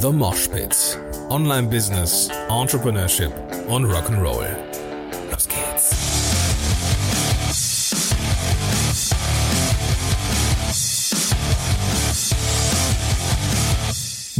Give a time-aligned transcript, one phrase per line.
[0.00, 0.98] The Mosh Pit.
[1.28, 3.32] Online Business, Entrepreneurship
[3.68, 4.69] und Rock'n'Roll.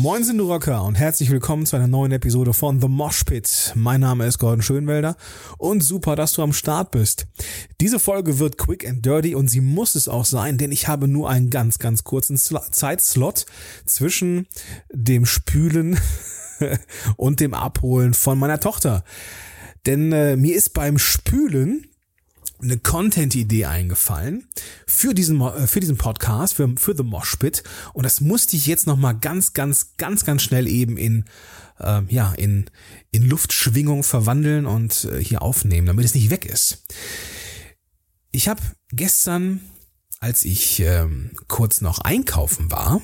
[0.02, 3.74] Moin sind du Rocker und herzlich willkommen zu einer neuen Episode von The Mosh Pit.
[3.74, 5.14] Mein Name ist Gordon Schönwelder
[5.58, 7.26] und super, dass du am Start bist.
[7.82, 11.06] Diese Folge wird quick and dirty und sie muss es auch sein, denn ich habe
[11.06, 13.44] nur einen ganz, ganz kurzen Zeitslot
[13.84, 14.46] zwischen
[14.90, 16.00] dem Spülen
[17.18, 19.04] und dem Abholen von meiner Tochter.
[19.84, 21.89] Denn äh, mir ist beim Spülen
[22.62, 24.48] eine Content-Idee eingefallen
[24.86, 27.62] für diesen, äh, für diesen Podcast, für, für The Moshpit.
[27.92, 31.24] Und das musste ich jetzt nochmal ganz, ganz, ganz, ganz schnell eben in,
[31.78, 32.66] äh, ja, in,
[33.10, 36.84] in Luftschwingung verwandeln und äh, hier aufnehmen, damit es nicht weg ist.
[38.30, 39.60] Ich habe gestern,
[40.20, 43.00] als ich ähm, kurz noch einkaufen war,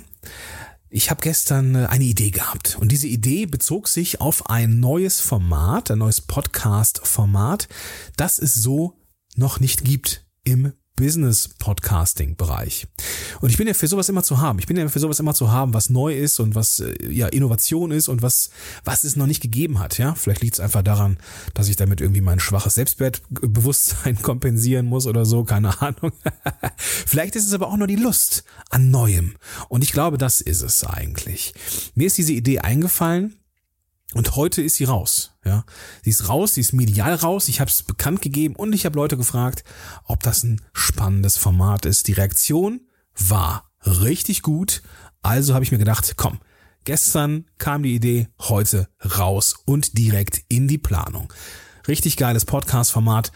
[0.89, 5.21] ich habe gestern äh, eine Idee gehabt und diese Idee bezog sich auf ein neues
[5.21, 7.69] Format, ein neues Podcast-Format,
[8.17, 8.97] das es so
[9.37, 12.87] noch nicht gibt im Business Podcasting Bereich.
[13.43, 14.59] Und ich bin ja für sowas immer zu haben.
[14.59, 17.29] Ich bin ja für sowas immer zu haben, was neu ist und was äh, ja
[17.29, 18.51] Innovation ist und was
[18.83, 20.15] was es noch nicht gegeben hat, ja?
[20.15, 21.19] Vielleicht liegt es einfach daran,
[21.53, 26.13] dass ich damit irgendwie mein schwaches Selbstwertbewusstsein kompensieren muss oder so, keine Ahnung.
[26.79, 29.37] Vielleicht ist es aber auch nur die Lust an neuem
[29.69, 31.53] und ich glaube, das ist es eigentlich.
[31.95, 33.37] Mir ist diese Idee eingefallen,
[34.15, 35.33] und heute ist sie raus.
[35.45, 35.65] Ja,
[36.03, 37.49] sie ist raus, sie ist medial raus.
[37.49, 39.65] Ich habe es bekannt gegeben und ich habe Leute gefragt,
[40.05, 42.09] ob das ein spannendes Format ist.
[42.09, 42.81] Die Reaktion
[43.17, 44.83] war richtig gut.
[45.23, 46.39] Also habe ich mir gedacht, komm,
[46.85, 51.33] gestern kam die Idee, heute raus und direkt in die Planung.
[51.89, 53.33] Richtig geiles Podcast-Format.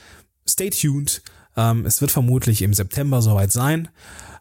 [0.48, 1.22] Stay tuned.
[1.56, 3.88] Ähm, es wird vermutlich im September soweit sein,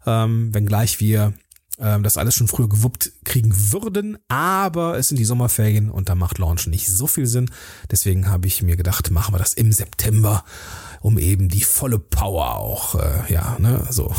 [0.05, 1.33] ähm, wenngleich wir
[1.80, 6.16] ähm, das alles schon früher gewuppt kriegen würden, aber es sind die Sommerferien und da
[6.16, 7.49] macht Launch nicht so viel Sinn.
[7.89, 10.44] Deswegen habe ich mir gedacht, machen wir das im September,
[11.02, 14.13] um eben die volle Power auch, äh, ja, ne, so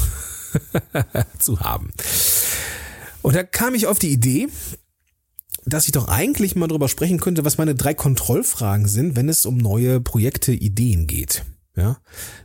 [1.38, 1.91] zu haben.
[3.22, 4.48] Und da kam ich auf die Idee,
[5.66, 9.44] dass ich doch eigentlich mal drüber sprechen könnte, was meine drei Kontrollfragen sind, wenn es
[9.44, 11.44] um neue Projekte, Ideen geht.
[11.76, 11.98] Ja,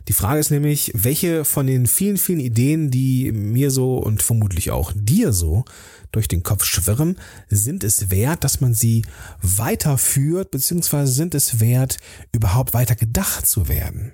[0.06, 4.70] die Frage ist nämlich, welche von den vielen, vielen Ideen, die mir so und vermutlich
[4.70, 5.64] auch dir so
[6.12, 9.04] durch den Kopf schwirren, sind es wert, dass man sie
[9.42, 11.98] weiterführt, beziehungsweise sind es wert,
[12.32, 14.12] überhaupt weiter gedacht zu werden?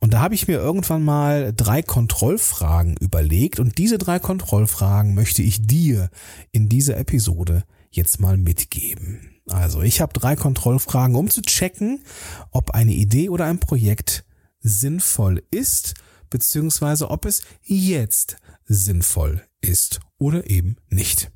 [0.00, 5.42] Und da habe ich mir irgendwann mal drei Kontrollfragen überlegt und diese drei Kontrollfragen möchte
[5.42, 6.10] ich dir
[6.50, 9.33] in dieser Episode jetzt mal mitgeben.
[9.46, 12.02] Also, ich habe drei Kontrollfragen, um zu checken,
[12.50, 14.24] ob eine Idee oder ein Projekt
[14.60, 15.94] sinnvoll ist,
[16.30, 21.30] beziehungsweise ob es jetzt sinnvoll ist oder eben nicht.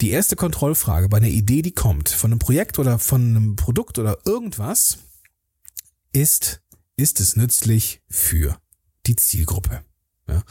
[0.00, 3.98] Die erste Kontrollfrage bei einer Idee, die kommt, von einem Projekt oder von einem Produkt
[3.98, 4.98] oder irgendwas,
[6.12, 6.62] ist,
[6.96, 8.58] ist es nützlich für
[9.06, 9.82] die Zielgruppe?
[10.28, 10.42] Ja.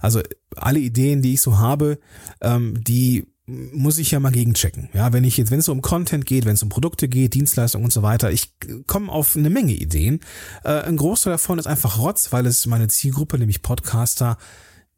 [0.00, 0.22] Also
[0.56, 1.98] alle Ideen, die ich so habe,
[2.40, 3.31] ähm, die
[3.72, 4.88] muss ich ja mal gegenchecken.
[4.92, 7.84] Ja, wenn ich jetzt, wenn es um Content geht, wenn es um Produkte geht, Dienstleistungen
[7.84, 8.52] und so weiter, ich
[8.86, 10.20] komme auf eine Menge Ideen.
[10.64, 14.38] Äh, ein Großteil davon ist einfach Rotz, weil es meine Zielgruppe, nämlich Podcaster,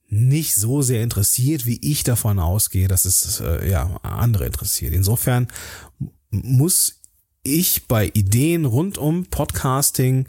[0.09, 4.93] nicht so sehr interessiert, wie ich davon ausgehe, dass es äh, ja andere interessiert.
[4.93, 5.49] Insofern
[6.31, 7.01] muss
[7.43, 10.27] ich bei Ideen rund um Podcasting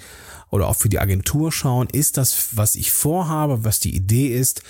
[0.50, 4.64] oder auch für die Agentur schauen, ist das, was ich vorhabe, was die Idee ist,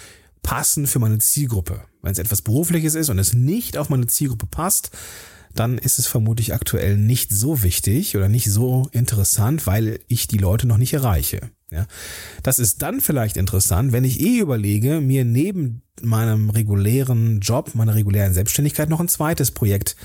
[0.46, 1.82] passen für meine Zielgruppe.
[2.04, 4.92] Wenn es etwas Berufliches ist und es nicht auf meine Zielgruppe passt,
[5.56, 10.38] dann ist es vermutlich aktuell nicht so wichtig oder nicht so interessant, weil ich die
[10.38, 11.50] Leute noch nicht erreiche.
[11.72, 11.88] Ja,
[12.44, 17.96] das ist dann vielleicht interessant, wenn ich eh überlege, mir neben meinem regulären Job, meiner
[17.96, 19.96] regulären Selbstständigkeit noch ein zweites Projekt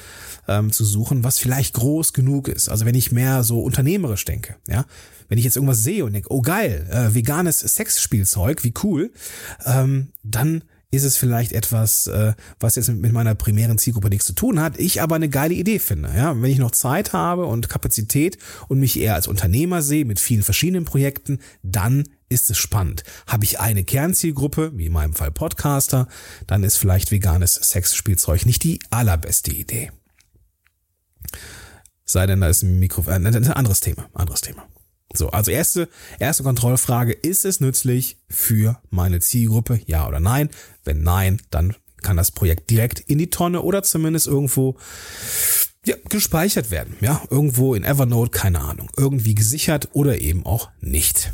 [0.48, 2.68] ähm, zu suchen, was vielleicht groß genug ist.
[2.68, 4.86] Also wenn ich mehr so unternehmerisch denke, ja,
[5.28, 9.12] wenn ich jetzt irgendwas sehe und denke, oh geil, äh, veganes Sexspielzeug, wie cool,
[9.64, 14.32] ähm, dann ist es vielleicht etwas, äh, was jetzt mit meiner primären Zielgruppe nichts zu
[14.32, 16.10] tun hat, ich aber eine geile Idee finde.
[16.16, 18.38] Ja, wenn ich noch Zeit habe und Kapazität
[18.68, 23.04] und mich eher als Unternehmer sehe mit vielen verschiedenen Projekten, dann ist es spannend.
[23.26, 26.09] Habe ich eine Kernzielgruppe, wie in meinem Fall Podcaster,
[26.47, 29.91] dann ist vielleicht veganes Sexspielzeug nicht die allerbeste Idee.
[32.04, 34.66] Sei denn, da ist ein Mikrofon, äh, ein anderes Thema, anderes Thema.
[35.12, 39.80] So, also erste, erste Kontrollfrage, ist es nützlich für meine Zielgruppe?
[39.86, 40.51] Ja oder nein?
[40.84, 44.77] Wenn nein, dann kann das Projekt direkt in die Tonne oder zumindest irgendwo
[45.84, 46.97] ja, gespeichert werden.
[47.01, 51.33] Ja, irgendwo in Evernote, keine Ahnung, irgendwie gesichert oder eben auch nicht.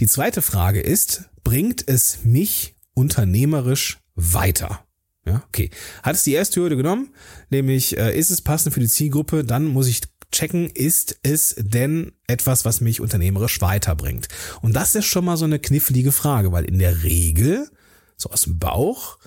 [0.00, 4.84] Die zweite Frage ist, bringt es mich unternehmerisch weiter?
[5.26, 5.70] Ja, okay.
[6.02, 7.10] Hat es die erste Hürde genommen,
[7.50, 12.12] nämlich äh, ist es passend für die Zielgruppe, dann muss ich checken, ist es denn
[12.26, 14.28] etwas, was mich unternehmerisch weiterbringt?
[14.60, 17.70] Und das ist schon mal so eine knifflige Frage, weil in der Regel,
[18.16, 19.18] so aus dem Bauch,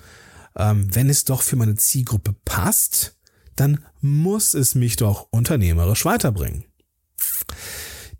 [0.56, 3.16] ähm, wenn es doch für meine Zielgruppe passt,
[3.56, 6.64] dann muss es mich doch unternehmerisch weiterbringen.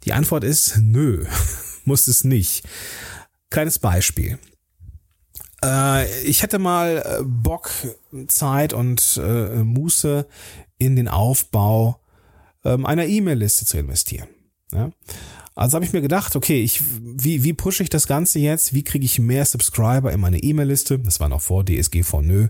[0.04, 1.26] Die Antwort ist nö,
[1.84, 2.66] muss es nicht.
[3.50, 4.38] Kleines Beispiel.
[5.64, 7.70] Äh, ich hätte mal äh, Bock,
[8.28, 10.26] Zeit und äh, Muße
[10.78, 12.01] in den Aufbau
[12.64, 14.28] ähm, einer E-Mail-Liste zu investieren.
[14.72, 14.90] Ja?
[15.54, 18.72] Also habe ich mir gedacht, okay, ich, wie, wie pushe ich das Ganze jetzt?
[18.72, 20.98] Wie kriege ich mehr Subscriber in meine E-Mail-Liste?
[20.98, 22.48] Das war noch vor DSG von Nö.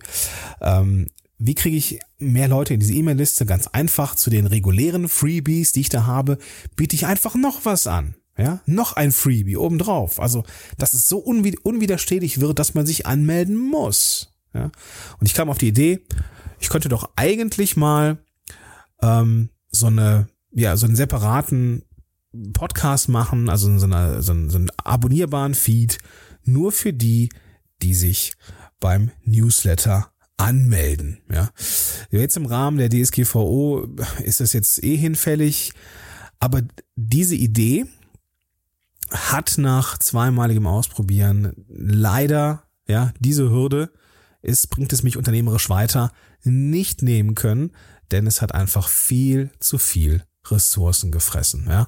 [0.61, 3.45] Ähm, wie kriege ich mehr Leute in diese E-Mail-Liste?
[3.45, 6.39] Ganz einfach zu den regulären Freebies, die ich da habe,
[6.77, 8.15] biete ich einfach noch was an.
[8.39, 10.19] Ja, noch ein Freebie obendrauf.
[10.19, 10.45] Also,
[10.79, 14.33] dass es so unwiderstehlich wird, dass man sich anmelden muss.
[14.55, 14.71] Ja,
[15.19, 16.01] und ich kam auf die Idee,
[16.59, 18.19] ich könnte doch eigentlich mal
[19.03, 21.83] ähm, so eine, ja, so einen separaten
[22.53, 25.99] Podcast machen, also so, eine, so, einen, so einen abonnierbaren Feed,
[26.45, 27.31] nur für die,
[27.83, 28.33] die sich
[28.81, 31.19] beim Newsletter anmelden.
[31.31, 31.51] Ja,
[32.11, 33.89] jetzt im Rahmen der DSGVO
[34.25, 35.73] ist das jetzt eh hinfällig,
[36.39, 36.63] aber
[36.97, 37.87] diese Idee
[39.11, 43.91] hat nach zweimaligem Ausprobieren leider ja diese Hürde
[44.41, 47.71] ist bringt es mich unternehmerisch weiter nicht nehmen können,
[48.13, 51.67] denn es hat einfach viel zu viel Ressourcen gefressen.
[51.69, 51.87] Ja.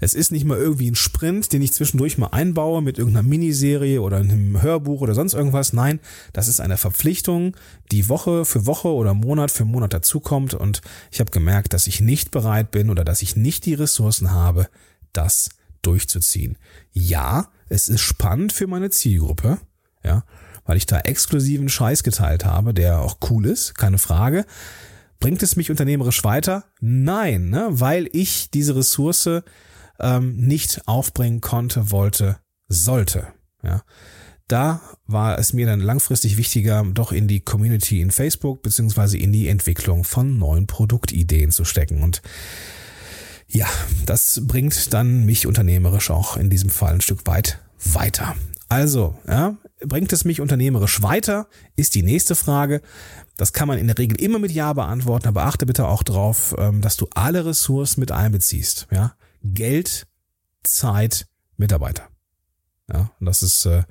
[0.00, 4.02] Es ist nicht mal irgendwie ein Sprint, den ich zwischendurch mal einbaue mit irgendeiner Miniserie
[4.02, 5.72] oder einem Hörbuch oder sonst irgendwas.
[5.72, 6.00] Nein,
[6.32, 7.56] das ist eine Verpflichtung,
[7.92, 12.00] die Woche für Woche oder Monat für Monat dazukommt und ich habe gemerkt, dass ich
[12.00, 14.68] nicht bereit bin oder dass ich nicht die Ressourcen habe,
[15.12, 15.48] das
[15.80, 16.58] durchzuziehen.
[16.92, 19.58] Ja, es ist spannend für meine Zielgruppe,
[20.04, 20.24] ja,
[20.66, 24.44] weil ich da exklusiven Scheiß geteilt habe, der auch cool ist, keine Frage.
[25.18, 26.64] Bringt es mich unternehmerisch weiter?
[26.80, 27.68] Nein, ne?
[27.70, 29.42] weil ich diese Ressource
[30.00, 33.28] ähm, nicht aufbringen konnte, wollte, sollte.
[33.62, 33.82] Ja.
[34.48, 39.32] Da war es mir dann langfristig wichtiger, doch in die Community in Facebook beziehungsweise in
[39.32, 42.02] die Entwicklung von neuen Produktideen zu stecken.
[42.02, 42.22] Und
[43.48, 43.66] ja,
[44.04, 48.36] das bringt dann mich unternehmerisch auch in diesem Fall ein Stück weit weiter.
[48.68, 52.82] Also, ja, bringt es mich unternehmerisch weiter, ist die nächste Frage.
[53.36, 56.54] Das kann man in der Regel immer mit Ja beantworten, aber achte bitte auch darauf,
[56.58, 58.88] ähm, dass du alle Ressourcen mit einbeziehst.
[58.90, 59.14] Ja?
[59.42, 60.06] Geld,
[60.64, 62.08] Zeit, Mitarbeiter.
[62.92, 63.84] Ja, und das ist äh,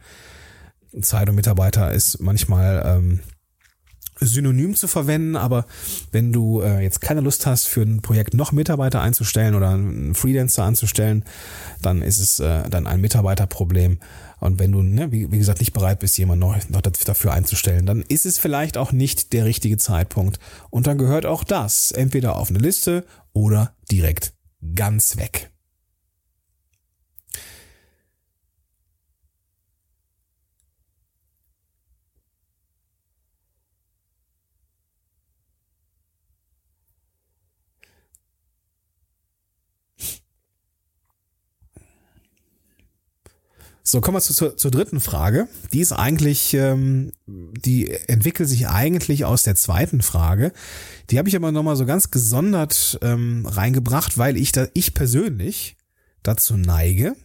[1.02, 3.20] Zeit und Mitarbeiter ist manchmal ähm,
[4.20, 5.66] synonym zu verwenden, aber
[6.12, 10.16] wenn du äh, jetzt keine Lust hast, für ein Projekt noch Mitarbeiter einzustellen oder einen
[10.16, 11.26] Freelancer anzustellen,
[11.82, 14.00] dann ist es äh, dann ein Mitarbeiterproblem.
[14.40, 17.86] Und wenn du, ne, wie, wie gesagt, nicht bereit bist, jemanden noch, noch dafür einzustellen,
[17.86, 20.40] dann ist es vielleicht auch nicht der richtige Zeitpunkt.
[20.70, 24.34] Und dann gehört auch das entweder auf eine Liste oder direkt
[24.76, 25.55] ganz weg.
[43.88, 45.48] So, kommen wir zu, zur, zur dritten Frage.
[45.72, 50.54] Die ist eigentlich, ähm, die entwickelt sich eigentlich aus der zweiten Frage.
[51.12, 55.78] Die habe ich aber nochmal so ganz gesondert ähm, reingebracht, weil ich da, ich persönlich
[56.24, 57.16] dazu neige,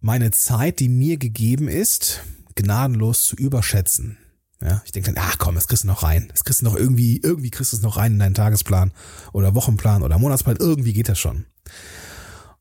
[0.00, 2.24] meine Zeit, die mir gegeben ist,
[2.56, 4.18] gnadenlos zu überschätzen.
[4.60, 6.26] Ja, ich denke dann, ach komm, das kriegst du noch rein.
[6.32, 8.90] Das kriegst du noch irgendwie, irgendwie kriegst du es noch rein in deinen Tagesplan
[9.32, 10.56] oder Wochenplan oder Monatsplan.
[10.58, 11.46] Irgendwie geht das schon.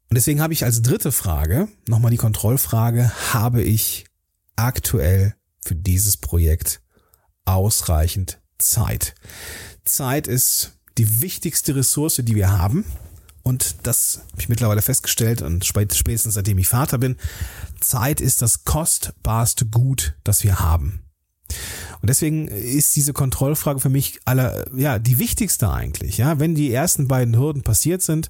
[0.10, 4.06] Und deswegen habe ich als dritte Frage nochmal die Kontrollfrage, habe ich
[4.56, 6.82] aktuell für dieses Projekt
[7.46, 9.16] ausreichend Zeit?
[9.84, 12.86] Zeit ist die wichtigste Ressource, die wir haben.
[13.44, 17.16] Und das habe ich mittlerweile festgestellt und spätestens seitdem ich Vater bin,
[17.80, 21.02] Zeit ist das kostbarste Gut, das wir haben.
[22.02, 26.40] Und deswegen ist diese Kontrollfrage für mich aller, ja, die wichtigste eigentlich, ja.
[26.40, 28.30] Wenn die ersten beiden Hürden passiert sind,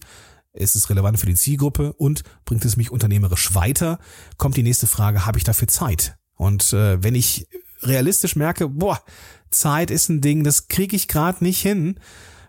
[0.57, 3.99] ist es relevant für die Zielgruppe und bringt es mich unternehmerisch weiter,
[4.37, 6.17] kommt die nächste Frage, habe ich dafür Zeit?
[6.35, 7.47] Und äh, wenn ich
[7.81, 9.01] realistisch merke, boah,
[9.49, 11.99] Zeit ist ein Ding, das kriege ich gerade nicht hin,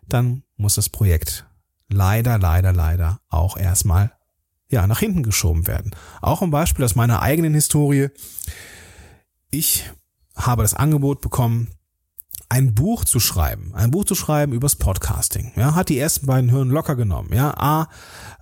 [0.09, 1.47] dann muss das Projekt
[1.89, 4.13] leider, leider, leider auch erstmal
[4.71, 5.95] ja, nach hinten geschoben werden.
[6.21, 8.09] Auch ein Beispiel aus meiner eigenen Historie.
[9.51, 9.91] Ich
[10.37, 11.69] habe das Angebot bekommen,
[12.51, 16.51] ein Buch zu schreiben, ein Buch zu schreiben übers Podcasting, ja, hat die ersten beiden
[16.51, 17.53] Hürden locker genommen, ja.
[17.57, 17.89] A,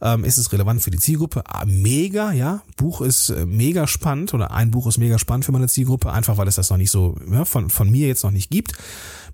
[0.00, 1.42] ähm, ist es relevant für die Zielgruppe?
[1.46, 2.62] A, mega, ja.
[2.76, 6.36] Buch ist äh, mega spannend oder ein Buch ist mega spannend für meine Zielgruppe, einfach
[6.36, 8.72] weil es das noch nicht so ja, von, von mir jetzt noch nicht gibt.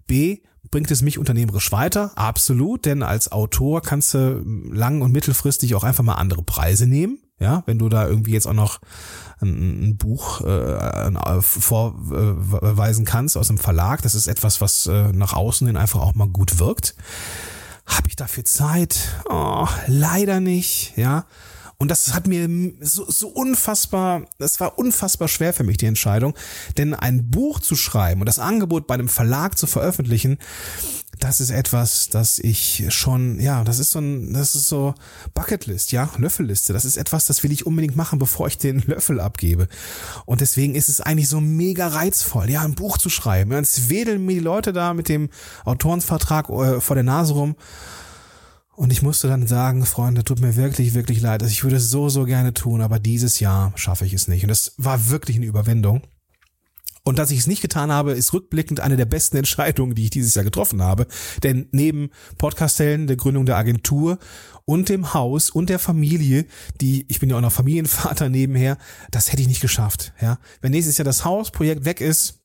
[0.06, 0.38] B,
[0.70, 2.12] bringt es mich unternehmerisch weiter?
[2.16, 7.18] Absolut, denn als Autor kannst du lang- und mittelfristig auch einfach mal andere Preise nehmen.
[7.42, 8.78] Ja, wenn du da irgendwie jetzt auch noch
[9.40, 15.32] ein, ein Buch äh, vorweisen kannst aus dem Verlag, das ist etwas, was äh, nach
[15.32, 16.94] außen hin einfach auch mal gut wirkt.
[17.84, 18.96] Habe ich dafür Zeit?
[19.28, 21.26] Oh, leider nicht, ja.
[21.78, 22.48] Und das hat mir
[22.80, 26.36] so, so unfassbar, das war unfassbar schwer für mich, die Entscheidung.
[26.78, 30.38] Denn ein Buch zu schreiben und das Angebot bei einem Verlag zu veröffentlichen,
[31.22, 34.92] das ist etwas, das ich schon, ja, das ist so ein, das ist so
[35.34, 36.72] Bucketlist, ja, Löffelliste.
[36.72, 39.68] Das ist etwas, das will ich unbedingt machen, bevor ich den Löffel abgebe.
[40.26, 43.52] Und deswegen ist es eigentlich so mega reizvoll, ja, ein Buch zu schreiben.
[43.52, 45.30] Es wedeln mir die Leute da mit dem
[45.64, 47.54] Autorensvertrag äh, vor der Nase rum.
[48.74, 51.42] Und ich musste dann sagen, Freunde, tut mir wirklich, wirklich leid.
[51.42, 54.42] Also ich würde es so, so gerne tun, aber dieses Jahr schaffe ich es nicht.
[54.42, 56.02] Und das war wirklich eine Überwindung.
[57.04, 60.10] Und dass ich es nicht getan habe, ist rückblickend eine der besten Entscheidungen, die ich
[60.10, 61.06] dieses Jahr getroffen habe.
[61.42, 64.18] Denn neben Podcastellen, der Gründung der Agentur
[64.64, 66.46] und dem Haus und der Familie,
[66.80, 68.78] die, ich bin ja auch noch Familienvater nebenher,
[69.10, 70.12] das hätte ich nicht geschafft.
[70.20, 72.38] Ja, Wenn nächstes Jahr das Hausprojekt weg ist,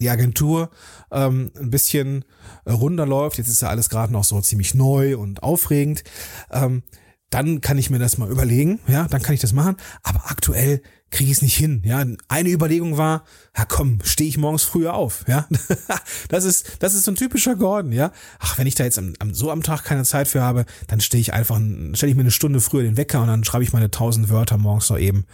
[0.00, 0.70] die Agentur
[1.10, 2.24] ähm, ein bisschen
[2.64, 6.04] äh, runterläuft, jetzt ist ja alles gerade noch so ziemlich neu und aufregend,
[6.50, 6.82] ähm,
[7.30, 9.76] dann kann ich mir das mal überlegen, ja, dann kann ich das machen.
[10.02, 11.82] Aber aktuell kriege ich es nicht hin.
[11.84, 13.24] Ja, eine Überlegung war,
[13.56, 15.24] ja komm, stehe ich morgens früher auf.
[15.26, 15.46] Ja,
[16.28, 17.92] das ist das ist so ein typischer Gordon.
[17.92, 20.64] Ja, ach, wenn ich da jetzt am, am, so am Tag keine Zeit für habe,
[20.86, 21.60] dann stehe ich einfach,
[21.94, 24.58] stelle ich mir eine Stunde früher den Wecker und dann schreibe ich meine tausend Wörter
[24.58, 25.26] morgens noch eben.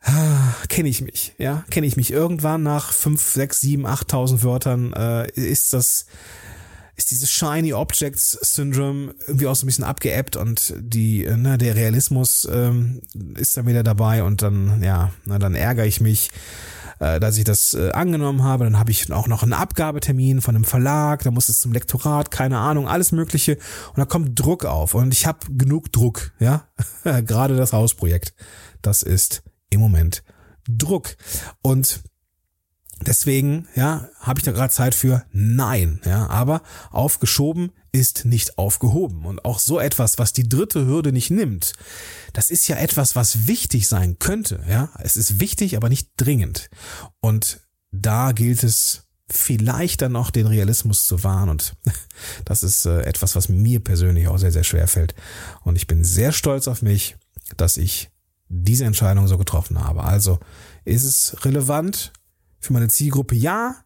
[0.00, 2.10] Ah, kenne ich mich, ja, kenne ich mich.
[2.10, 6.06] Irgendwann nach fünf, sechs, sieben, achttausend Wörtern äh, ist das,
[6.96, 11.58] ist dieses Shiny Objects Syndrome irgendwie auch so ein bisschen abgeebbt und die, äh, ne,
[11.58, 13.02] der Realismus ähm,
[13.36, 16.30] ist dann wieder dabei und dann, ja, na, dann ärgere ich mich,
[17.00, 18.64] äh, dass ich das äh, angenommen habe.
[18.64, 22.30] Dann habe ich auch noch einen Abgabetermin von einem Verlag, da muss es zum Lektorat,
[22.30, 23.58] keine Ahnung, alles Mögliche
[23.88, 26.68] und da kommt Druck auf und ich habe genug Druck, ja,
[27.04, 28.34] gerade das Hausprojekt,
[28.82, 30.22] das ist im Moment
[30.68, 31.16] Druck.
[31.62, 32.02] Und
[33.00, 35.24] deswegen, ja, habe ich da gerade Zeit für?
[35.32, 39.24] Nein, ja, aber aufgeschoben ist nicht aufgehoben.
[39.24, 41.72] Und auch so etwas, was die dritte Hürde nicht nimmt,
[42.32, 44.90] das ist ja etwas, was wichtig sein könnte, ja.
[44.98, 46.70] Es ist wichtig, aber nicht dringend.
[47.20, 47.60] Und
[47.92, 51.74] da gilt es vielleicht dann noch den Realismus zu wahren und
[52.44, 55.14] das ist äh, etwas, was mir persönlich auch sehr, sehr schwer fällt.
[55.62, 57.16] Und ich bin sehr stolz auf mich,
[57.56, 58.10] dass ich
[58.48, 60.04] diese Entscheidung so getroffen habe.
[60.04, 60.38] Also
[60.84, 62.12] ist es relevant
[62.64, 63.34] für meine Zielgruppe?
[63.34, 63.76] Ja.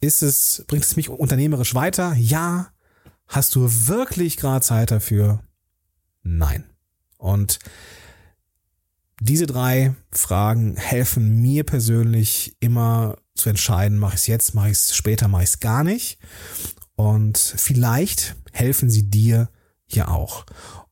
[0.00, 2.14] Ist es, bringt es mich unternehmerisch weiter?
[2.14, 2.68] Ja.
[3.26, 5.42] Hast du wirklich gerade Zeit dafür?
[6.22, 6.64] Nein.
[7.18, 7.58] Und
[9.20, 14.78] diese drei Fragen helfen mir persönlich immer zu entscheiden, mache ich es jetzt, mache ich
[14.78, 16.18] es später, mache ich es gar nicht.
[16.96, 19.48] Und vielleicht helfen sie dir
[19.86, 20.44] ja auch.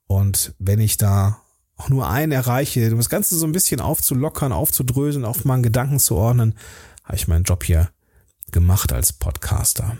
[0.06, 1.39] Und wenn ich da
[1.80, 5.98] auch nur einen erreiche, das Ganze so ein bisschen aufzulockern, aufzudröseln, auf mal einen Gedanken
[5.98, 6.54] zu ordnen,
[7.04, 7.88] habe ich meinen Job hier
[8.52, 9.96] gemacht als Podcaster.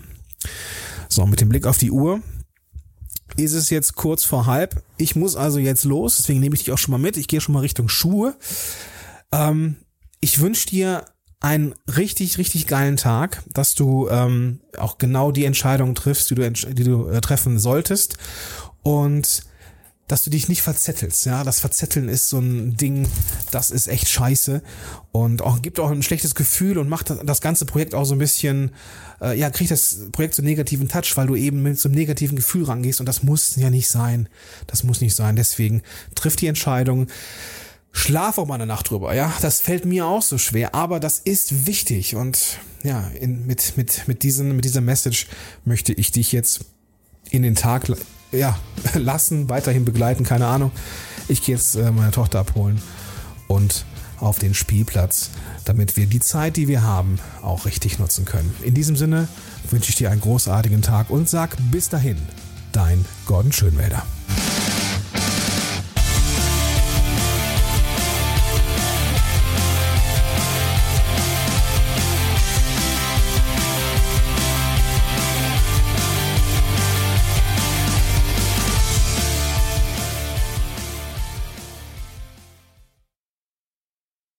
[1.08, 2.20] So, mit dem Blick auf die Uhr
[3.36, 4.82] ist es jetzt kurz vor halb.
[4.98, 7.16] Ich muss also jetzt los, deswegen nehme ich dich auch schon mal mit.
[7.16, 8.36] Ich gehe schon mal Richtung Schuhe.
[9.32, 9.76] Ähm,
[10.20, 11.06] ich wünsche dir
[11.40, 16.50] einen richtig, richtig geilen Tag, dass du ähm, auch genau die Entscheidungen triffst, die du,
[16.50, 18.18] die du äh, treffen solltest.
[18.82, 19.44] Und
[20.10, 21.24] dass du dich nicht verzettelst.
[21.24, 23.08] Ja, das Verzetteln ist so ein Ding,
[23.52, 24.60] das ist echt scheiße
[25.12, 28.18] und auch gibt auch ein schlechtes Gefühl und macht das ganze Projekt auch so ein
[28.18, 28.72] bisschen,
[29.20, 31.96] äh, ja, kriegt das Projekt so einen negativen Touch, weil du eben mit so einem
[31.96, 34.28] negativen Gefühl rangehst und das muss ja nicht sein.
[34.66, 35.36] Das muss nicht sein.
[35.36, 35.82] Deswegen
[36.16, 37.06] triff die Entscheidung.
[37.92, 39.32] Schlaf auch mal eine Nacht drüber, ja.
[39.42, 44.08] Das fällt mir auch so schwer, aber das ist wichtig und ja, in, mit, mit,
[44.08, 45.28] mit, diesen, mit dieser Message
[45.64, 46.64] möchte ich dich jetzt
[47.30, 47.88] in den Tag
[48.32, 48.58] ja,
[48.94, 50.70] lassen, weiterhin begleiten, keine Ahnung.
[51.28, 52.80] Ich gehe jetzt äh, meine Tochter abholen
[53.46, 53.84] und
[54.18, 55.30] auf den Spielplatz,
[55.64, 58.54] damit wir die Zeit, die wir haben, auch richtig nutzen können.
[58.62, 59.28] In diesem Sinne
[59.70, 62.18] wünsche ich dir einen großartigen Tag und sag bis dahin,
[62.72, 64.04] dein Gordon Schönwälder.